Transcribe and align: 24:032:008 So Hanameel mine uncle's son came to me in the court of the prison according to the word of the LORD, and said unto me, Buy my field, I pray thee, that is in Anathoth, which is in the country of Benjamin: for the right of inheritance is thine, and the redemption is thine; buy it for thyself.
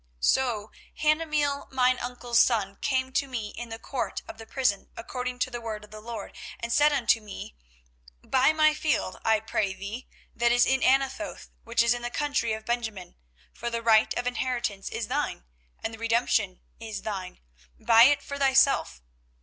24:032:008 0.01 0.09
So 0.23 0.71
Hanameel 1.03 1.71
mine 1.71 1.99
uncle's 1.99 2.39
son 2.39 2.75
came 2.77 3.11
to 3.11 3.27
me 3.27 3.49
in 3.49 3.69
the 3.69 3.77
court 3.77 4.23
of 4.27 4.39
the 4.39 4.47
prison 4.47 4.89
according 4.97 5.37
to 5.37 5.51
the 5.51 5.61
word 5.61 5.83
of 5.83 5.91
the 5.91 6.01
LORD, 6.01 6.35
and 6.59 6.73
said 6.73 6.91
unto 6.91 7.21
me, 7.21 7.55
Buy 8.23 8.51
my 8.51 8.73
field, 8.73 9.19
I 9.23 9.39
pray 9.39 9.75
thee, 9.75 10.07
that 10.35 10.51
is 10.51 10.65
in 10.65 10.81
Anathoth, 10.81 11.51
which 11.65 11.83
is 11.83 11.93
in 11.93 12.01
the 12.01 12.09
country 12.09 12.51
of 12.53 12.65
Benjamin: 12.65 13.15
for 13.53 13.69
the 13.69 13.83
right 13.83 14.11
of 14.17 14.25
inheritance 14.25 14.89
is 14.89 15.07
thine, 15.07 15.45
and 15.83 15.93
the 15.93 15.99
redemption 15.99 16.61
is 16.79 17.03
thine; 17.03 17.39
buy 17.79 18.05
it 18.05 18.23
for 18.23 18.39
thyself. 18.39 19.03